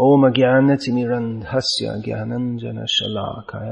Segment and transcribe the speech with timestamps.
[0.00, 3.70] ॐ ज्ञानतिमिरन्धस्य ज्ञानञ्जनशलाकाय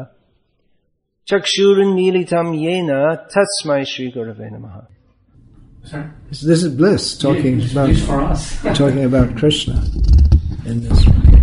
[1.30, 2.90] चक्षुरुन्मीलितं येन
[3.34, 4.76] तस्मै श्रीगुरवे नमः
[5.82, 6.04] Sorry?
[6.28, 8.42] This is bliss talking It's about bliss for us.
[8.76, 9.82] talking about Krishna
[10.66, 11.42] in this way.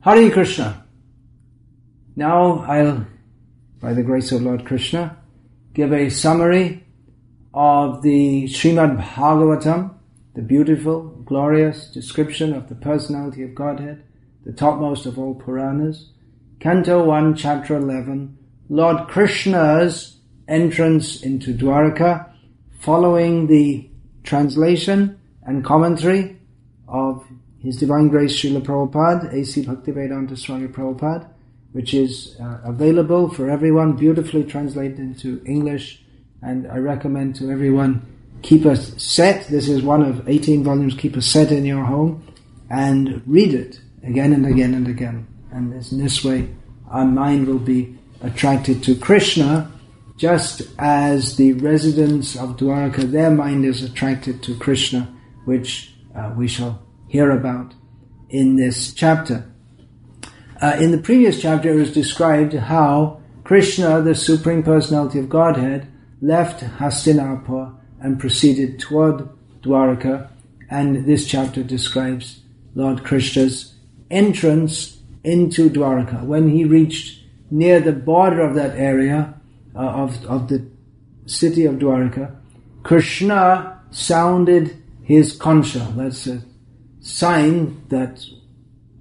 [0.00, 0.84] Hare Krishna.
[2.16, 3.06] Now I'll,
[3.82, 5.18] by the grace of Lord Krishna,
[5.74, 6.82] give a summary
[7.52, 9.94] of the Srimad Bhagavatam,
[10.34, 11.02] the beautiful,
[11.33, 14.03] glorious description of the personality of Godhead,
[14.45, 16.09] the topmost of all Puranas,
[16.59, 18.37] Canto 1, Chapter 11,
[18.69, 22.31] Lord Krishna's entrance into Dwaraka,
[22.79, 23.89] following the
[24.23, 26.37] translation and commentary
[26.87, 27.25] of
[27.63, 29.65] His Divine Grace Srila Prabhupada, A.C.
[29.65, 31.27] Bhaktivedanta Swami Prabhupada,
[31.71, 36.03] which is uh, available for everyone, beautifully translated into English,
[36.43, 38.12] and I recommend to everyone
[38.43, 39.47] keep a set.
[39.47, 40.93] This is one of 18 volumes.
[40.93, 42.23] Keep a set in your home
[42.69, 45.27] and read it again and again and again.
[45.51, 46.49] And in this way,
[46.89, 49.71] our mind will be attracted to Krishna
[50.17, 55.13] just as the residents of Dwarka, their mind is attracted to Krishna,
[55.45, 57.73] which uh, we shall hear about
[58.29, 59.51] in this chapter.
[60.61, 65.91] Uh, in the previous chapter, it was described how Krishna, the Supreme Personality of Godhead,
[66.21, 69.27] left Hastinapur and proceeded toward
[69.63, 70.29] Dwarka,
[70.69, 72.41] and this chapter describes
[72.75, 73.73] Lord Krishna's
[74.11, 76.23] entrance into Dwarka.
[76.23, 79.33] When he reached near the border of that area,
[79.75, 80.69] uh, of, of the
[81.25, 82.35] city of Dwarka,
[82.83, 85.91] Krishna sounded his concha.
[85.95, 86.43] That's a
[86.99, 88.25] sign that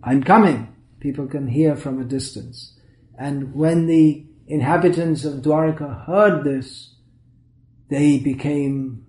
[0.03, 0.69] I'm coming.
[1.01, 2.75] People can hear from a distance.
[3.19, 6.92] And when the inhabitants of Dwarka heard this,
[7.93, 9.07] they became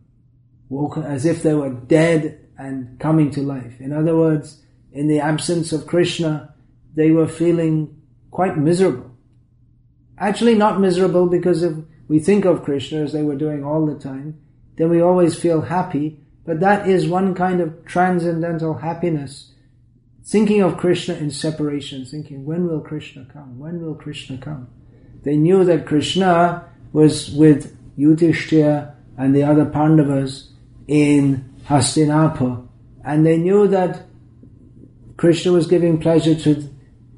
[1.06, 3.80] as if they were dead and coming to life.
[3.80, 6.54] In other words, in the absence of Krishna,
[6.96, 9.12] they were feeling quite miserable.
[10.18, 13.98] Actually, not miserable because if we think of Krishna as they were doing all the
[13.98, 14.40] time,
[14.76, 16.20] then we always feel happy.
[16.46, 19.54] But that is one kind of transcendental happiness.
[20.26, 23.60] Thinking of Krishna in separation, thinking, when will Krishna come?
[23.60, 24.68] When will Krishna come?
[25.24, 30.52] They knew that Krishna was with Yudhishthira and the other Pandavas
[30.88, 32.68] in Hastinapur.
[33.06, 34.06] And they knew that
[35.18, 36.70] Krishna was giving pleasure to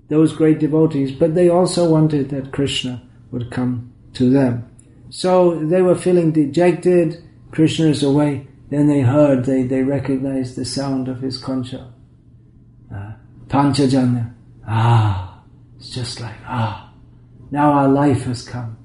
[0.10, 4.70] those great devotees, but they also wanted that Krishna would come to them.
[5.10, 10.66] So they were feeling dejected, Krishna is away, then they heard, they, they recognized the
[10.66, 11.92] sound of his concha.
[12.94, 13.14] Uh,
[13.48, 14.34] Panchajanya.
[14.68, 15.42] Ah,
[15.78, 16.92] it's just like, ah,
[17.52, 18.78] now our life has come.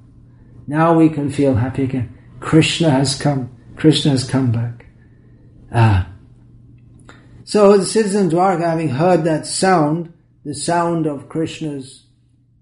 [0.67, 2.17] Now we can feel happy again.
[2.39, 3.55] Krishna has come.
[3.75, 4.85] Krishna has come back.
[5.73, 6.07] Ah.
[7.43, 10.13] So the citizens of Dwarka, having heard that sound,
[10.45, 12.05] the sound of Krishna's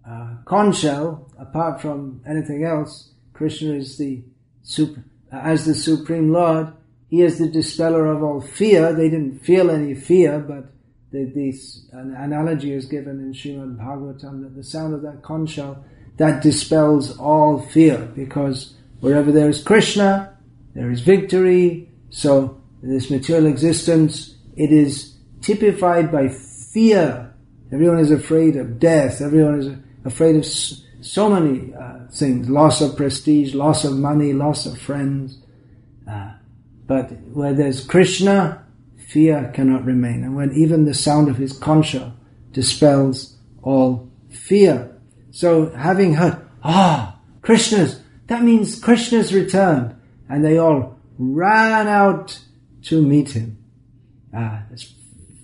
[0.07, 4.23] uh, conch shell, apart from anything else, Krishna is the
[4.63, 6.73] super, as the supreme Lord.
[7.09, 8.93] He is the dispeller of all fear.
[8.93, 10.71] They didn't feel any fear, but
[11.11, 11.53] the,
[11.91, 15.83] an analogy is given in Srimad Bhagavatam that the sound of that conch shell
[16.19, 20.37] that dispels all fear, because wherever there is Krishna,
[20.75, 21.89] there is victory.
[22.11, 27.29] So this material existence, it is typified by fear
[27.71, 29.21] Everyone is afraid of death.
[29.21, 34.65] Everyone is afraid of so many uh, things loss of prestige, loss of money, loss
[34.65, 35.37] of friends.
[36.09, 36.33] Uh,
[36.87, 38.65] but where there's Krishna,
[38.97, 40.23] fear cannot remain.
[40.23, 42.13] And when even the sound of his concha
[42.51, 44.95] dispels all fear.
[45.31, 49.95] So having heard, ah, Krishna's, that means Krishna's returned.
[50.29, 52.39] And they all ran out
[52.83, 53.57] to meet him
[54.35, 54.93] uh, as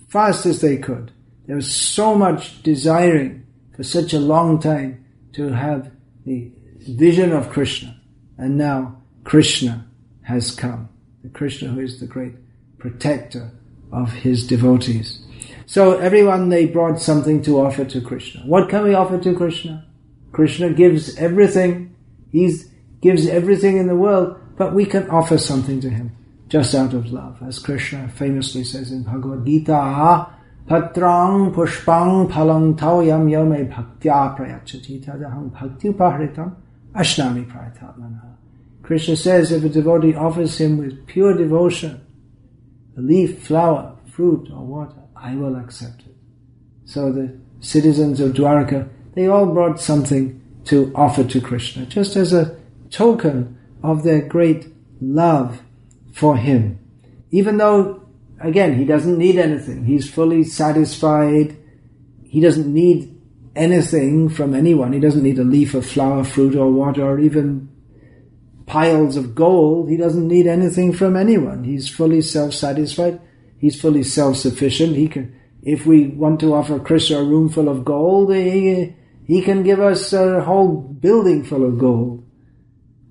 [0.08, 1.12] fast as they could.
[1.46, 3.46] There was so much desiring
[3.76, 5.04] for such a long time
[5.34, 5.90] to have
[6.24, 6.50] the
[6.88, 8.00] vision of Krishna.
[8.38, 9.86] And now Krishna
[10.22, 10.88] has come.
[11.22, 12.34] The Krishna who is the great
[12.78, 13.50] protector
[13.92, 15.20] of his devotees.
[15.66, 18.42] So everyone they brought something to offer to Krishna.
[18.42, 19.84] What can we offer to Krishna?
[20.32, 21.94] Krishna gives everything.
[22.30, 22.54] He
[23.00, 26.16] gives everything in the world, but we can offer something to him
[26.48, 27.42] just out of love.
[27.42, 30.28] As Krishna famously says in Bhagavad Gita,
[30.68, 36.56] Patrang pushpang phalang tauyam yome bhaktya prayachati tadaham bhakti upahritam
[36.92, 38.34] ashnami prayatatmana.
[38.82, 42.00] Krishna says if a devotee offers him with pure devotion,
[42.96, 46.14] a leaf, flower, fruit or water, I will accept it.
[46.84, 52.32] So the citizens of Dwarka, they all brought something to offer to Krishna, just as
[52.32, 52.56] a
[52.90, 54.68] token of their great
[55.00, 55.62] love
[56.12, 56.78] for him.
[57.30, 58.06] Even though
[58.40, 59.84] again, he doesn't need anything.
[59.84, 61.56] He's fully satisfied.
[62.24, 63.18] He doesn't need
[63.54, 64.92] anything from anyone.
[64.92, 67.68] He doesn't need a leaf of flower, fruit, or water, or even
[68.66, 69.88] piles of gold.
[69.88, 71.64] He doesn't need anything from anyone.
[71.64, 73.20] He's fully self-satisfied.
[73.58, 74.96] He's fully self-sufficient.
[74.96, 78.94] He can, if we want to offer Krishna a room full of gold, he,
[79.24, 82.24] he can give us a whole building full of gold.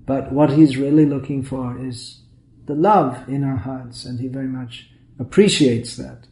[0.06, 2.22] But what he's really looking for is
[2.66, 4.88] the love in our hearts, and he very much
[5.18, 6.26] appreciates that.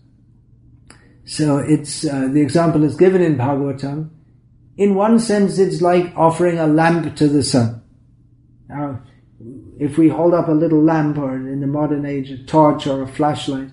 [1.25, 4.11] So it's uh, the example is given in Bhagavatam.
[4.77, 7.83] In one sense, it's like offering a lamp to the sun.
[8.69, 9.03] Now,
[9.79, 13.03] if we hold up a little lamp, or in the modern age, a torch or
[13.03, 13.71] a flashlight,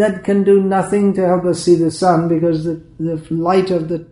[0.00, 3.88] that can do nothing to help us see the sun because the, the light of
[3.88, 4.08] the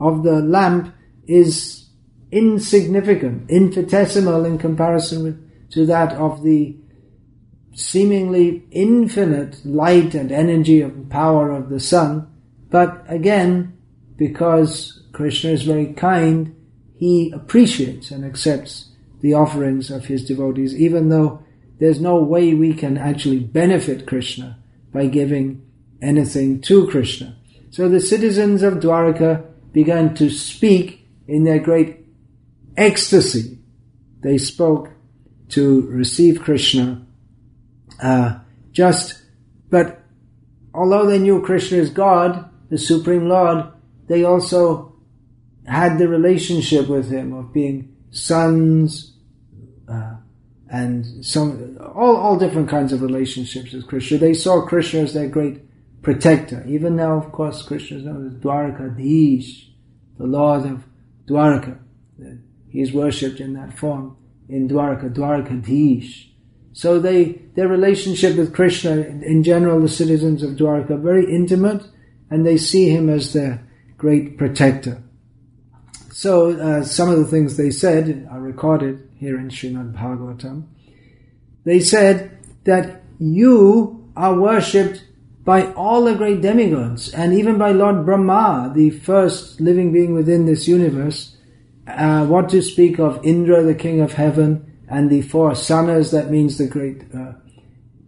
[0.00, 0.94] of the lamp
[1.26, 1.88] is
[2.30, 6.76] insignificant, infinitesimal in comparison with, to that of the
[7.74, 12.26] seemingly infinite light and energy and power of the sun.
[12.70, 13.76] But again,
[14.16, 16.54] because Krishna is very kind,
[16.96, 18.90] he appreciates and accepts
[19.20, 21.42] the offerings of his devotees, even though
[21.78, 24.58] there's no way we can actually benefit Krishna
[24.92, 25.62] by giving
[26.02, 27.36] anything to Krishna.
[27.70, 32.06] So the citizens of Dwarka began to speak in their great
[32.76, 33.58] ecstasy.
[34.22, 34.90] They spoke
[35.50, 37.06] to receive Krishna
[38.02, 38.38] uh,
[38.72, 39.22] just,
[39.70, 40.02] but
[40.74, 43.66] although they knew Krishna is God, the Supreme Lord,
[44.08, 44.94] they also
[45.66, 49.16] had the relationship with Him of being sons,
[49.88, 50.16] uh,
[50.70, 54.18] and some all all different kinds of relationships with Krishna.
[54.18, 55.60] They saw Krishna as their great
[56.02, 56.64] protector.
[56.66, 59.68] Even now, of course, Krishna is known as Dwarkadish,
[60.18, 60.84] the Lord of
[61.28, 61.78] Dwarka.
[62.68, 64.16] He is worshipped in that form
[64.48, 66.28] in Dwarka, Dwarkadish.
[66.72, 71.82] So they, their relationship with Krishna, in general, the citizens of Dwarka, very intimate,
[72.30, 73.66] and they see him as their
[73.96, 75.02] great protector.
[76.16, 80.64] So uh, some of the things they said are recorded here in Srimad Bhagavatam.
[81.64, 85.04] They said that you are worshipped
[85.44, 90.46] by all the great demigods, and even by Lord Brahma, the first living being within
[90.46, 91.36] this universe.
[91.86, 96.30] Uh, what to speak of Indra, the king of heaven, and the four sanas, that
[96.30, 97.32] means the great, uh,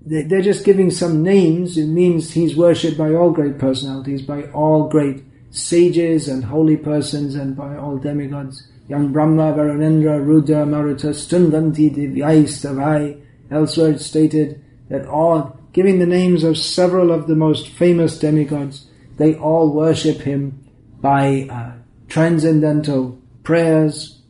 [0.01, 1.77] they're just giving some names.
[1.77, 7.35] It means he's worshipped by all great personalities, by all great sages and holy persons,
[7.35, 8.69] and by all demigods.
[8.89, 13.23] Young Brahma, Varunendra, Rudra, Maruta, Stundanti, Divyaistavai.
[13.51, 18.87] Elsewhere it's stated that all, giving the names of several of the most famous demigods,
[19.19, 20.65] they all worship him
[21.01, 21.73] by uh,
[22.09, 24.23] transcendental prayers.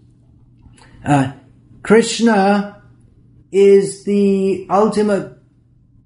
[1.04, 1.32] Uh,
[1.82, 2.82] Krishna
[3.50, 5.37] is the ultimate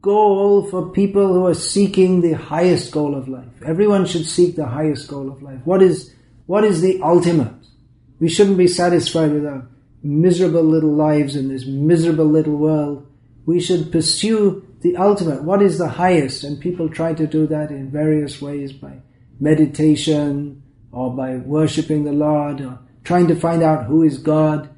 [0.02, 3.62] goal for people who are seeking the highest goal of life.
[3.64, 5.60] Everyone should seek the highest goal of life.
[5.64, 6.12] What is,
[6.46, 7.54] what is the ultimate?
[8.19, 9.66] We shouldn't be satisfied with our
[10.02, 13.06] miserable little lives in this miserable little world.
[13.46, 15.44] We should pursue the ultimate.
[15.44, 16.43] What is the highest?
[16.43, 19.00] And people try to do that in various ways by
[19.38, 24.69] meditation or by worshipping the Lord or trying to find out who is God.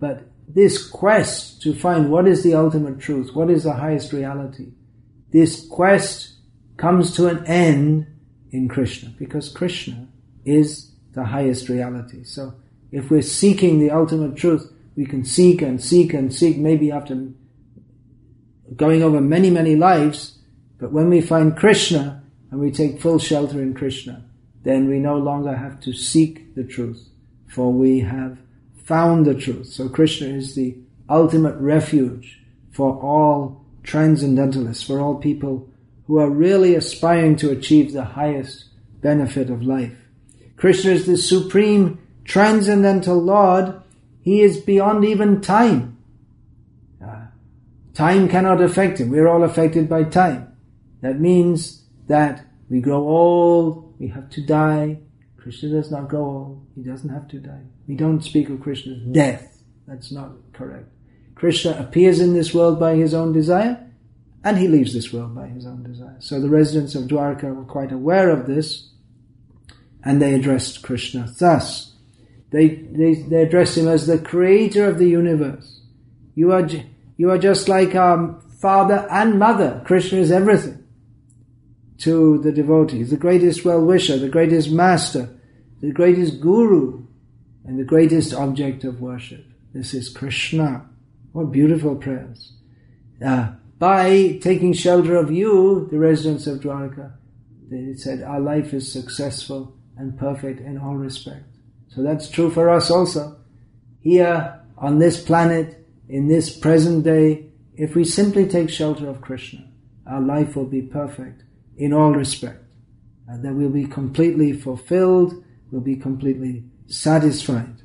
[0.00, 4.72] But this quest to find what is the ultimate truth, what is the highest reality,
[5.30, 6.34] this quest
[6.76, 8.06] comes to an end
[8.50, 10.06] in Krishna because Krishna
[10.44, 12.24] is the highest reality.
[12.24, 12.54] So
[12.90, 17.28] if we're seeking the ultimate truth, we can seek and seek and seek maybe after
[18.76, 20.38] going over many, many lives,
[20.78, 24.24] but when we find Krishna and we take full shelter in Krishna,
[24.62, 27.08] then we no longer have to seek the truth,
[27.46, 28.38] for we have
[28.84, 29.68] found the truth.
[29.68, 30.76] So Krishna is the
[31.08, 35.68] ultimate refuge for all transcendentalists, for all people
[36.06, 38.66] who are really aspiring to achieve the highest
[39.00, 39.96] benefit of life.
[40.56, 43.74] Krishna is the supreme transcendental Lord.
[44.22, 45.98] He is beyond even time.
[47.04, 47.26] Uh,
[47.94, 49.10] time cannot affect him.
[49.10, 50.56] We're all affected by time.
[51.00, 54.98] That means that we grow old, we have to die,
[55.42, 56.66] Krishna does not go old.
[56.76, 57.62] He doesn't have to die.
[57.88, 59.60] We don't speak of Krishna's death.
[59.88, 60.86] That's not correct.
[61.34, 63.84] Krishna appears in this world by his own desire,
[64.44, 66.16] and he leaves this world by his own desire.
[66.20, 68.90] So the residents of Dwarka were quite aware of this,
[70.04, 71.92] and they addressed Krishna thus.
[72.50, 75.80] They, they, they addressed him as the creator of the universe.
[76.36, 76.68] You are,
[77.16, 79.82] you are just like our father and mother.
[79.84, 80.81] Krishna is everything
[82.02, 85.28] to the devotees, the greatest well-wisher, the greatest master,
[85.80, 87.04] the greatest guru,
[87.64, 89.44] and the greatest object of worship.
[89.72, 90.84] This is Krishna.
[91.30, 92.52] What beautiful prayers.
[93.24, 97.12] Uh, by taking shelter of you, the residents of Dwarka,
[97.70, 101.56] they said our life is successful and perfect in all respects.
[101.88, 103.38] So that's true for us also.
[104.00, 109.68] Here on this planet, in this present day, if we simply take shelter of Krishna,
[110.04, 111.44] our life will be perfect
[111.76, 112.64] in all respect.
[113.28, 117.76] And that we'll be completely fulfilled, we'll be completely satisfied.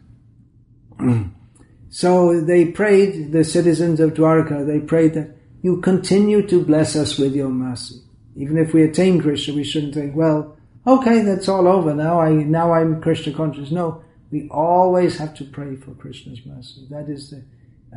[1.90, 7.18] so they prayed, the citizens of Dwarka, they prayed that you continue to bless us
[7.18, 8.02] with your mercy.
[8.36, 12.20] Even if we attain Krishna, we shouldn't think, well, okay, that's all over now.
[12.20, 13.72] I now I'm Krishna conscious.
[13.72, 16.88] No, we always have to pray for Krishna's mercy.
[16.90, 17.44] That is the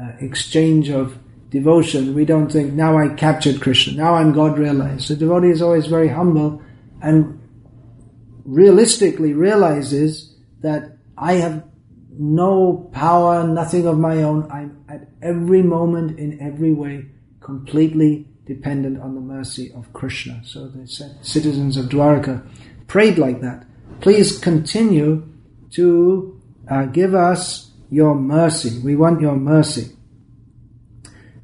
[0.00, 1.18] uh, exchange of
[1.50, 2.14] devotion.
[2.14, 3.94] We don't think now I captured Krishna.
[3.94, 5.08] Now I'm God realized.
[5.08, 6.62] The devotee is always very humble
[7.02, 7.40] and
[8.44, 11.64] realistically realizes that I have
[12.12, 14.50] no power, nothing of my own.
[14.50, 17.06] I'm at every moment, in every way,
[17.40, 20.42] completely dependent on the mercy of Krishna.
[20.44, 20.86] So the
[21.22, 22.46] citizens of Dwarka
[22.86, 23.66] prayed like that.
[24.00, 25.28] Please continue
[25.72, 26.40] to
[26.70, 28.78] uh, give us your mercy.
[28.80, 29.96] We want your mercy.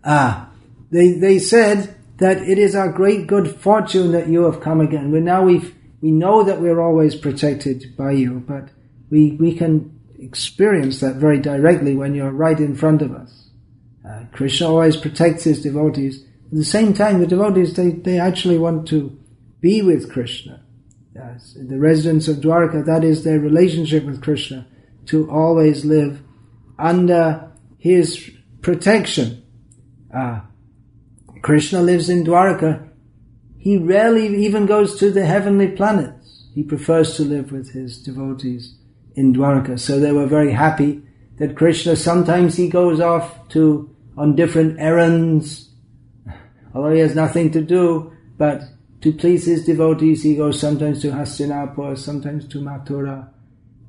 [0.06, 0.50] Ah,
[0.90, 5.10] they, they said that it is our great good fortune that you have come again.
[5.10, 8.68] We now we we know that we're always protected by you, but
[9.10, 13.50] we, we can experience that very directly when you're right in front of us.
[14.08, 16.24] Uh, Krishna always protects his devotees.
[16.46, 19.18] At the same time, the devotees, they, they actually want to
[19.60, 20.62] be with Krishna.
[21.14, 21.56] Yes.
[21.58, 24.66] The residents of Dwarka, that is their relationship with Krishna,
[25.06, 26.22] to always live
[26.78, 29.42] under his protection.
[30.18, 30.46] Ah,
[31.42, 32.88] Krishna lives in Dwarka.
[33.58, 36.48] He rarely even goes to the heavenly planets.
[36.54, 38.76] He prefers to live with his devotees
[39.14, 39.78] in Dwarka.
[39.78, 41.02] So they were very happy
[41.38, 45.68] that Krishna sometimes he goes off to on different errands,
[46.74, 48.62] although he has nothing to do, but
[49.02, 53.28] to please his devotees, he goes sometimes to Hastinapur, sometimes to Mathura.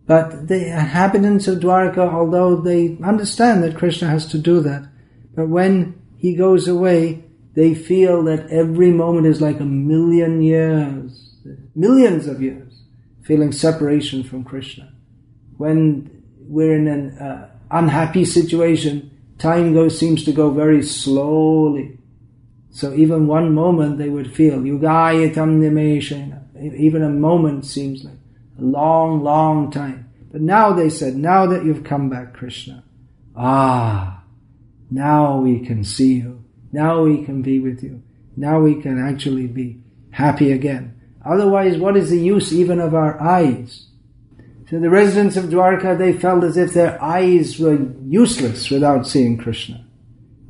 [0.06, 4.90] But the inhabitants of Dwarka, although they understand that Krishna has to do that,
[5.34, 11.36] but when he goes away, they feel that every moment is like a million years,
[11.76, 12.82] millions of years,
[13.24, 14.92] feeling separation from Krishna.
[15.58, 21.98] When we're in an uh, unhappy situation, time goes seems to go very slowly.
[22.72, 24.66] So even one moment they would feel.
[24.66, 24.86] Even
[27.04, 28.18] a moment seems like
[28.60, 30.10] a long, long time.
[30.32, 32.84] But now they said, now that you've come back, Krishna,
[33.36, 34.17] ah,
[34.90, 36.44] now we can see you.
[36.72, 38.02] Now we can be with you.
[38.36, 41.00] Now we can actually be happy again.
[41.26, 43.88] Otherwise, what is the use even of our eyes?
[44.70, 49.38] So the residents of Dwarka, they felt as if their eyes were useless without seeing
[49.38, 49.86] Krishna.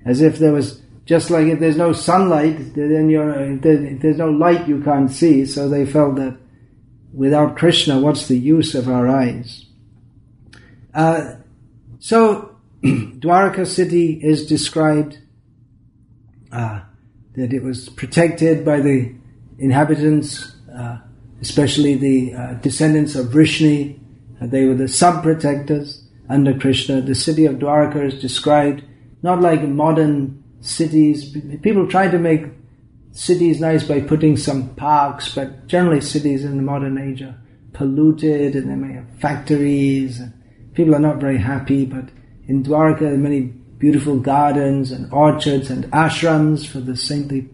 [0.05, 4.67] As if there was, just like if there's no sunlight, then if there's no light
[4.67, 6.37] you can't see, so they felt that
[7.13, 9.65] without Krishna, what's the use of our eyes?
[10.93, 11.35] Uh,
[11.99, 15.19] so, Dwarka city is described
[16.51, 16.81] uh,
[17.35, 19.13] that it was protected by the
[19.59, 20.99] inhabitants, uh,
[21.41, 23.99] especially the uh, descendants of Vrishni,
[24.41, 27.01] they were the sub-protectors under Krishna.
[27.01, 28.83] The city of Dwarka is described
[29.23, 31.35] not like modern cities.
[31.61, 32.45] People try to make
[33.11, 37.35] cities nice by putting some parks, but generally cities in the modern age are
[37.73, 40.33] polluted and they may have factories and
[40.73, 42.09] people are not very happy, but
[42.47, 47.49] in Dwarka there are many beautiful gardens and orchards and ashrams for the saintly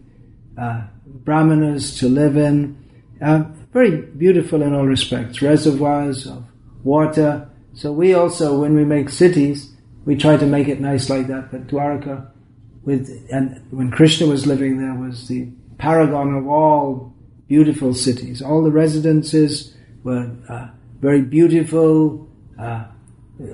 [0.56, 2.76] uh, brahmanas to live in.
[3.20, 5.42] Uh, very beautiful in all respects.
[5.42, 6.44] Reservoirs of
[6.84, 7.48] water.
[7.74, 9.72] So we also, when we make cities,
[10.04, 11.50] we try to make it nice like that.
[11.50, 12.30] But Dwarka,
[12.84, 15.48] with and when Krishna was living there, was the
[15.78, 17.14] paragon of all
[17.48, 18.40] beautiful cities.
[18.42, 20.68] All the residences were uh,
[21.00, 22.28] very beautiful,
[22.60, 22.84] uh,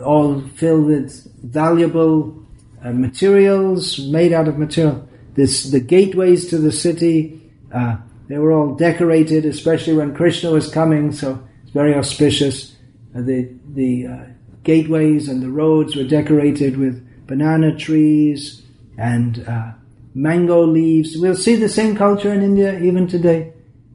[0.05, 2.47] all filled with valuable
[2.85, 5.09] uh, materials made out of material.
[5.35, 7.41] This the gateways to the city.
[7.73, 7.97] Uh,
[8.29, 11.13] they were all decorated, especially when Krishna was coming.
[11.13, 12.77] So it's very auspicious.
[13.15, 14.25] Uh, the the uh,
[14.65, 18.63] gateways and the roads were decorated with banana trees
[18.99, 19.73] and uh,
[20.15, 21.17] mango leaves.
[21.17, 23.53] We'll see the same culture in India even today.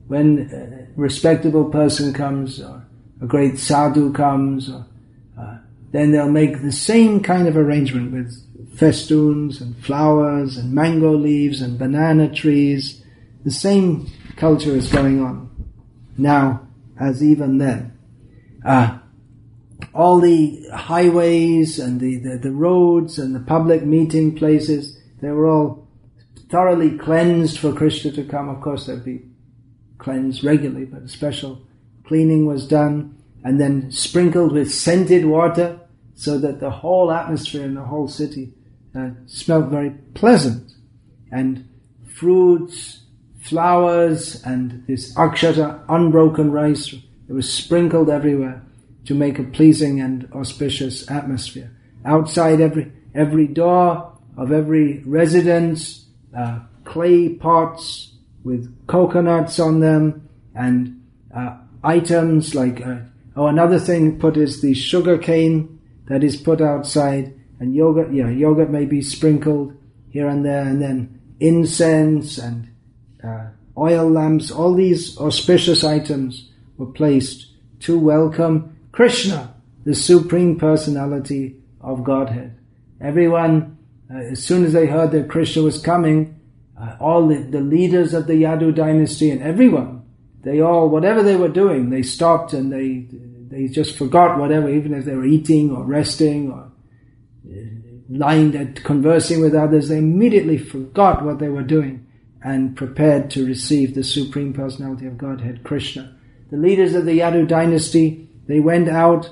[0.08, 2.86] When a respectable person comes, or
[3.22, 4.86] a great sadhu comes, or,
[5.39, 5.58] uh,
[5.95, 11.61] then they'll make the same kind of arrangement with festoons and flowers and mango leaves
[11.61, 13.01] and banana trees.
[13.45, 15.49] The same culture is going on
[16.17, 16.67] now
[16.99, 17.97] as even then.
[18.65, 18.97] Uh,
[19.93, 25.47] all the highways and the, the, the roads and the public meeting places, they were
[25.47, 25.87] all
[26.49, 28.49] thoroughly cleansed for Krishna to come.
[28.49, 29.21] Of course, they'd be
[29.97, 31.61] cleansed regularly, but a special
[32.03, 35.79] cleaning was done and then sprinkled with scented water
[36.15, 38.53] so that the whole atmosphere in the whole city
[38.98, 40.72] uh, smelled very pleasant.
[41.31, 41.67] And
[42.13, 43.01] fruits,
[43.41, 48.63] flowers, and this akshata, unbroken rice, it was sprinkled everywhere
[49.05, 51.69] to make a pleasing and auspicious atmosphere.
[52.05, 56.05] Outside every, every door of every residence,
[56.36, 61.03] uh, clay pots with coconuts on them and
[61.36, 63.00] uh, items like, uh,
[63.36, 65.75] oh, another thing put is the sugar cane
[66.07, 69.74] that is put outside and yogurt, yeah, yogurt may be sprinkled
[70.09, 72.69] here and there and then incense and
[73.24, 73.47] uh,
[73.77, 77.47] oil lamps, all these auspicious items were placed
[77.81, 82.57] to welcome Krishna, the Supreme Personality of Godhead.
[83.01, 83.77] Everyone,
[84.09, 86.39] uh, as soon as they heard that Krishna was coming,
[86.79, 90.03] uh, all the, the leaders of the Yadu dynasty and everyone,
[90.43, 93.07] they all, whatever they were doing, they stopped and they,
[93.49, 96.71] they just forgot whatever, even if they were eating or resting or
[97.49, 97.59] uh,
[98.09, 102.05] lying and conversing with others, they immediately forgot what they were doing
[102.43, 106.15] and prepared to receive the Supreme Personality of Godhead, Krishna.
[106.51, 109.31] The leaders of the Yadu dynasty, they went out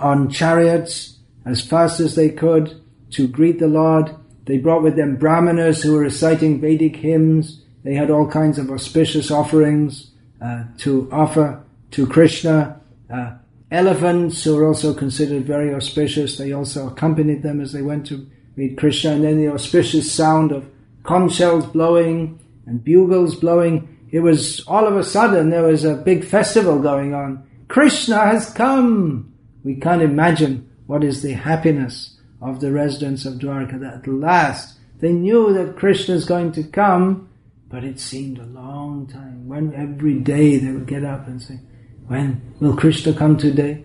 [0.00, 2.80] on chariots as fast as they could
[3.10, 4.14] to greet the Lord.
[4.46, 7.62] They brought with them brahmanas who were reciting Vedic hymns.
[7.84, 12.75] They had all kinds of auspicious offerings uh, to offer to Krishna.
[13.12, 13.34] Uh,
[13.70, 16.36] elephants were also considered very auspicious.
[16.36, 19.12] They also accompanied them as they went to meet Krishna.
[19.12, 20.68] And then the auspicious sound of
[21.02, 23.96] conch shells blowing and bugles blowing.
[24.10, 27.46] It was all of a sudden there was a big festival going on.
[27.68, 29.32] Krishna has come!
[29.64, 34.76] We can't imagine what is the happiness of the residents of Dwarka that at last
[35.00, 37.28] they knew that Krishna is going to come,
[37.68, 39.46] but it seemed a long time.
[39.46, 41.60] When every day they would get up and say,
[42.08, 43.84] when will Krishna come today?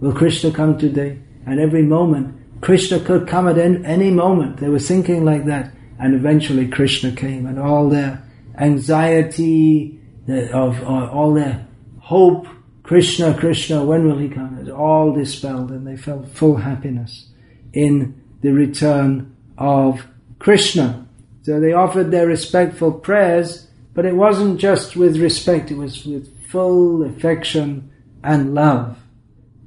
[0.00, 1.18] Will Krishna come today?
[1.46, 4.58] And every moment, Krishna could come at any moment.
[4.58, 5.72] They were thinking like that.
[5.98, 8.22] And eventually Krishna came and all their
[8.56, 11.66] anxiety, of, all their
[12.00, 12.46] hope,
[12.82, 14.58] Krishna, Krishna, when will he come?
[14.58, 17.28] It all dispelled and they felt full happiness
[17.72, 20.06] in the return of
[20.38, 21.06] Krishna.
[21.42, 26.37] So they offered their respectful prayers, but it wasn't just with respect, it was with
[26.48, 27.90] full affection
[28.24, 28.98] and love.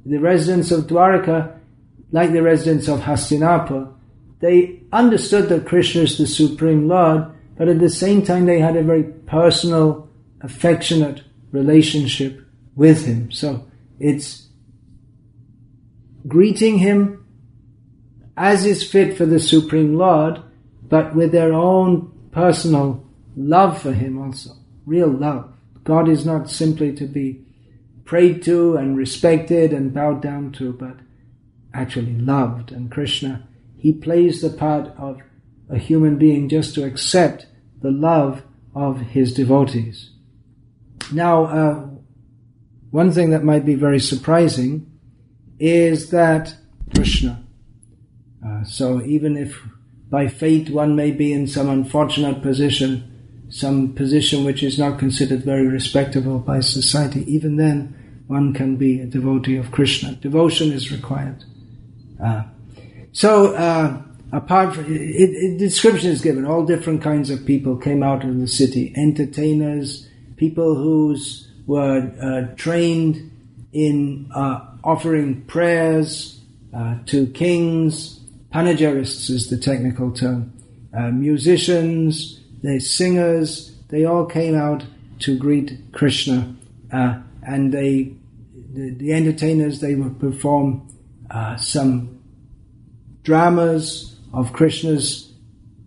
[0.04, 1.58] The residents of Dwarka,
[2.10, 3.92] like the residents of Hastinapur,
[4.40, 8.76] they understood that Krishna is the Supreme Lord, but at the same time they had
[8.76, 10.08] a very personal,
[10.40, 12.40] affectionate relationship
[12.74, 13.30] with Him.
[13.30, 13.64] So
[14.00, 14.48] it's
[16.26, 17.24] greeting Him
[18.36, 20.42] as is fit for the Supreme Lord,
[20.82, 24.50] but with their own personal love for Him also.
[24.84, 25.52] Real love.
[25.84, 27.44] God is not simply to be
[28.04, 30.96] prayed to and respected and bowed down to, but
[31.74, 32.72] actually loved.
[32.72, 33.46] And Krishna
[33.82, 35.20] he plays the part of
[35.68, 37.46] a human being just to accept
[37.80, 38.44] the love
[38.76, 40.10] of his devotees.
[41.12, 41.88] Now, uh,
[42.92, 44.88] one thing that might be very surprising
[45.58, 46.54] is that
[46.94, 47.44] Krishna.
[48.46, 49.60] Uh, so even if
[50.08, 53.11] by fate one may be in some unfortunate position,
[53.52, 58.98] some position which is not considered very respectable by society, even then one can be
[58.98, 60.14] a devotee of Krishna.
[60.14, 61.44] Devotion is required.
[62.22, 62.44] Uh,
[63.12, 64.00] so, uh,
[64.32, 68.40] apart from, it, it, description is given, all different kinds of people came out of
[68.40, 68.90] the city.
[68.96, 71.14] Entertainers, people who
[71.66, 73.30] were uh, trained
[73.74, 76.40] in uh, offering prayers
[76.74, 78.18] uh, to kings,
[78.50, 80.54] panegyrists is the technical term,
[80.96, 84.84] uh, musicians, the singers, they all came out
[85.20, 86.54] to greet Krishna,
[86.92, 88.14] uh, and they,
[88.72, 90.88] the, the, entertainers, they would perform
[91.58, 92.20] some
[93.22, 95.32] dramas of Krishna's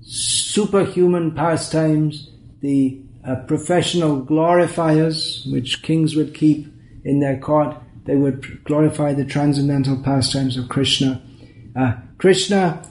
[0.01, 2.29] superhuman pastimes,
[2.61, 6.67] the uh, professional glorifiers, which kings would keep
[7.03, 7.75] in their court.
[8.05, 11.21] They would glorify the transcendental pastimes of Krishna.
[11.75, 12.87] Uh, Krishna,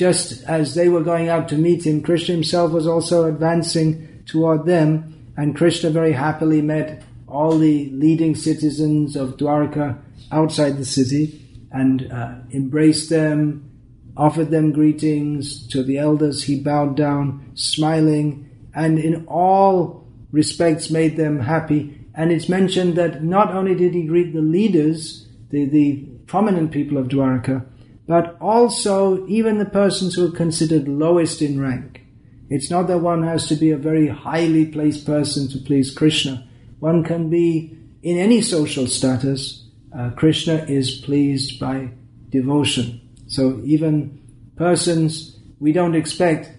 [0.00, 4.64] just as they were going out to meet him, Krishna himself was also advancing toward
[4.64, 9.98] them, and Krishna very happily met all the leading citizens of Dwarka
[10.32, 13.70] outside the city and uh, embraced them,
[14.16, 15.68] offered them greetings.
[15.68, 22.06] To the elders he bowed down, smiling, and in all respects made them happy.
[22.14, 26.96] And it's mentioned that not only did he greet the leaders, the, the prominent people
[26.96, 27.66] of Dwarka,
[28.10, 32.04] but also even the persons who are considered lowest in rank.
[32.48, 36.44] It's not that one has to be a very highly placed person to please Krishna.
[36.80, 39.64] One can be in any social status.
[39.96, 41.90] Uh, Krishna is pleased by
[42.30, 43.00] devotion.
[43.28, 44.20] So even
[44.56, 46.50] persons, we don't expect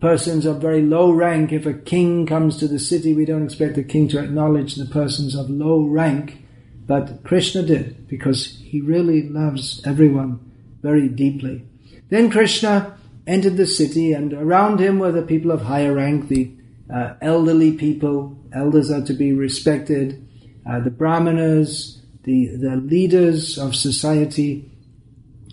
[0.00, 1.50] persons of very low rank.
[1.50, 4.86] If a king comes to the city, we don't expect the king to acknowledge the
[4.86, 6.44] persons of low rank.
[6.86, 10.51] But Krishna did because he really loves everyone
[10.82, 11.64] very deeply.
[12.10, 16.50] Then Krishna entered the city, and around him were the people of higher rank, the
[16.92, 18.36] uh, elderly people.
[18.52, 20.28] Elders are to be respected.
[20.68, 24.70] Uh, the brahmanas, the, the leaders of society,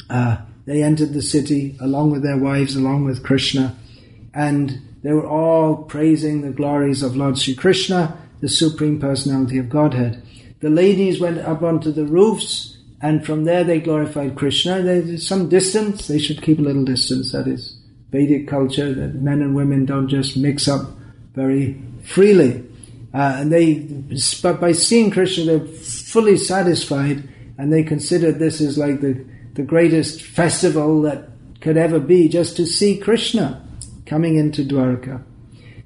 [0.10, 3.76] uh, they entered the city along with their wives, along with Krishna,
[4.34, 9.70] and they were all praising the glories of Lord Sri Krishna, the Supreme Personality of
[9.70, 10.22] Godhead.
[10.60, 14.82] The ladies went up onto the roofs and from there they glorified Krishna.
[14.82, 17.78] There's some distance, they should keep a little distance, that is
[18.12, 20.90] Vedic culture, that men and women don't just mix up
[21.34, 22.66] very freely.
[23.14, 23.76] Uh, and they,
[24.42, 29.64] but by seeing Krishna, they're fully satisfied, and they consider this is like the, the
[29.64, 31.30] greatest festival that
[31.62, 33.66] could ever be, just to see Krishna
[34.06, 35.24] coming into Dwarka.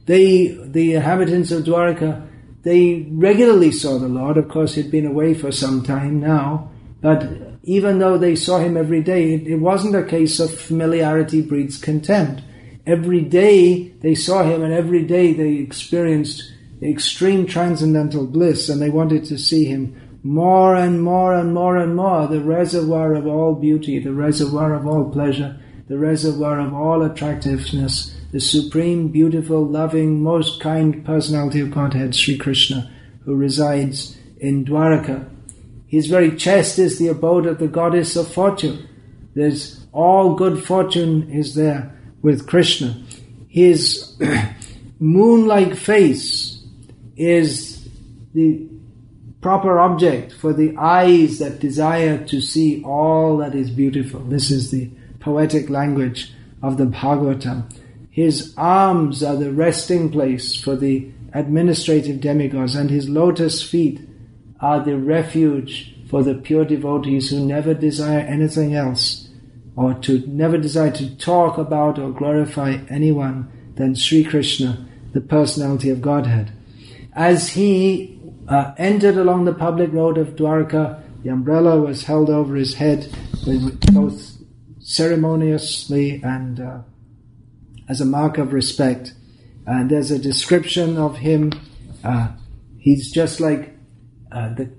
[0.06, 2.28] They, the inhabitants of Dwarka,
[2.64, 4.38] they regularly saw the Lord.
[4.38, 6.72] Of course, he'd been away for some time now,
[7.04, 7.28] but
[7.64, 11.78] even though they saw him every day, it, it wasn't a case of familiarity breeds
[11.78, 12.42] contempt.
[12.88, 18.90] Every day they saw him, and every day they experienced extreme transcendental bliss, and they
[18.90, 22.26] wanted to see him more and more and more and more.
[22.28, 28.16] The reservoir of all beauty, the reservoir of all pleasure, the reservoir of all attractiveness,
[28.32, 32.90] the supreme, beautiful, loving, most kind personality of Godhead, Sri Krishna,
[33.26, 35.33] who resides in Dwaraka.
[35.94, 38.90] His very chest is the abode of the goddess of fortune.
[39.36, 43.04] There's all good fortune is there with Krishna.
[43.48, 44.20] His
[45.00, 46.64] moon-like face
[47.16, 47.88] is
[48.34, 48.68] the
[49.40, 54.22] proper object for the eyes that desire to see all that is beautiful.
[54.22, 57.72] This is the poetic language of the Bhagavatam.
[58.10, 64.02] His arms are the resting place for the administrative demigods, and his lotus feet
[64.64, 69.28] are the refuge for the pure devotees who never desire anything else
[69.76, 75.90] or to never desire to talk about or glorify anyone than Sri Krishna, the personality
[75.90, 76.54] of Godhead.
[77.12, 82.56] As he uh, entered along the public road of Dwarka, the umbrella was held over
[82.56, 83.14] his head
[83.92, 84.38] both
[84.80, 86.80] ceremoniously and uh,
[87.90, 89.14] as a mark of respect.
[89.66, 91.52] And there's a description of him.
[92.02, 92.30] Uh,
[92.78, 93.74] he's just like
[94.34, 94.70] uh, the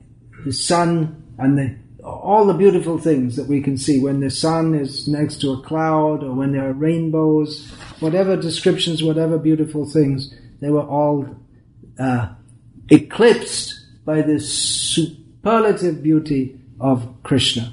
[0.45, 4.75] the sun and the, all the beautiful things that we can see when the sun
[4.75, 10.35] is next to a cloud or when there are rainbows, whatever descriptions, whatever beautiful things,
[10.61, 11.27] they were all
[11.99, 12.29] uh,
[12.91, 17.73] eclipsed by the superlative beauty of Krishna.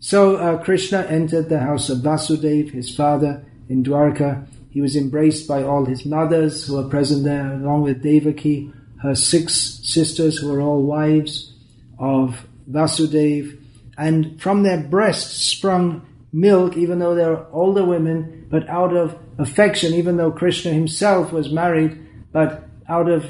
[0.00, 4.46] So uh, Krishna entered the house of Vasudev, his father, in Dwarka.
[4.70, 9.14] He was embraced by all his mothers who were present there, along with Devaki, her
[9.14, 11.52] six sisters who were all wives
[11.98, 13.58] of Vasudev,
[13.96, 19.18] and from their breasts sprung milk, even though they were older women, but out of
[19.38, 21.98] affection, even though Krishna himself was married,
[22.32, 23.26] but out of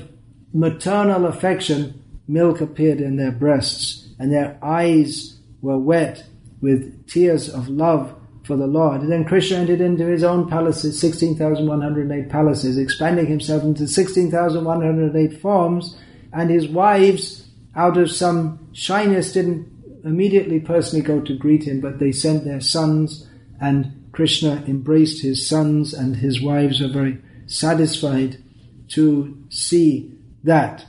[0.52, 6.24] maternal affection, milk appeared in their breasts, and their eyes were wet
[6.60, 8.14] with tears of love
[8.50, 9.02] for the Lord.
[9.02, 15.96] Then Krishna entered into his own palaces, 16,108 palaces, expanding himself into 16,108 forms,
[16.32, 19.68] and his wives, out of some shyness, didn't
[20.04, 23.28] immediately personally go to greet him, but they sent their sons,
[23.60, 28.36] and Krishna embraced his sons, and his wives were very satisfied
[28.88, 30.86] to see that.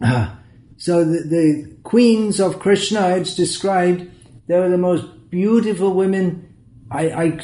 [0.78, 4.10] So the, the queens of Krishna, it's described,
[4.46, 6.55] they were the most beautiful women.
[6.90, 7.40] I, I,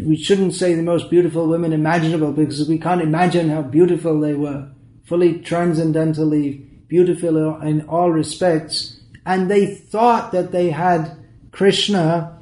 [0.00, 4.34] we shouldn't say the most beautiful women imaginable because we can't imagine how beautiful they
[4.34, 4.68] were.
[5.04, 9.00] Fully transcendentally beautiful in all respects.
[9.24, 11.16] And they thought that they had
[11.52, 12.38] Krishna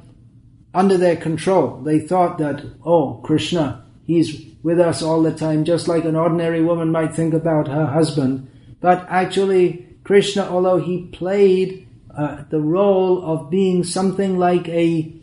[0.73, 1.81] under their control.
[1.81, 6.61] They thought that, oh, Krishna, he's with us all the time, just like an ordinary
[6.61, 8.49] woman might think about her husband.
[8.81, 15.13] But actually, Krishna, although he played uh, the role of being something like a,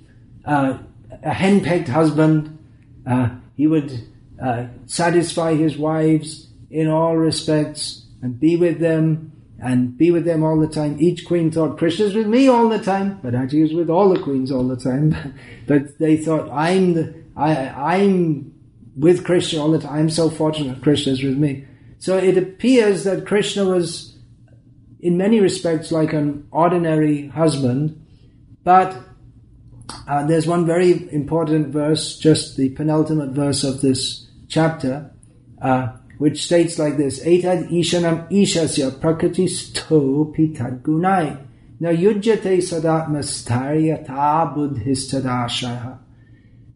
[0.44, 0.78] uh,
[1.22, 2.58] a henpecked husband,
[3.06, 4.06] uh, he would
[4.42, 10.42] uh, satisfy his wives in all respects and be with them and be with them
[10.42, 10.96] all the time.
[10.98, 14.08] Each queen thought Krishna's with me all the time, but actually he was with all
[14.08, 15.34] the queens all the time.
[15.66, 18.52] but they thought I'm the I I'm
[18.96, 19.92] with Krishna all the time.
[19.92, 21.66] I'm so fortunate Krishna is with me.
[21.98, 24.16] So it appears that Krishna was,
[25.00, 28.04] in many respects, like an ordinary husband,
[28.64, 28.96] but
[30.06, 35.10] uh, there's one very important verse, just the penultimate verse of this chapter,
[35.60, 41.38] uh, which states like this: "Etad ishanam ishasya prakritisto pitad gunai
[41.80, 45.98] na yujyate sadatmastaryata buddhistadashaya."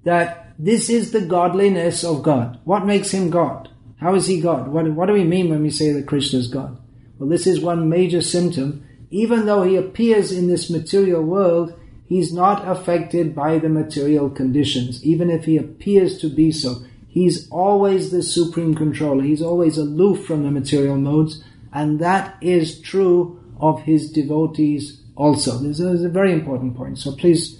[0.04, 2.58] That this is the godliness of God.
[2.64, 3.68] What makes him God?
[3.98, 4.68] How is he God?
[4.68, 6.78] What, what do we mean when we say that Krishna is God?
[7.18, 8.86] Well, this is one major symptom.
[9.10, 15.04] Even though he appears in this material world, he's not affected by the material conditions,
[15.04, 16.82] even if he appears to be so.
[17.08, 19.22] He's always the supreme controller.
[19.22, 21.42] He's always aloof from the material modes,
[21.72, 25.58] and that is true of his devotees also.
[25.58, 26.98] This is a very important point.
[26.98, 27.58] So please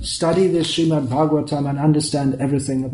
[0.00, 2.90] study this Srimad Bhagavatam and understand everything about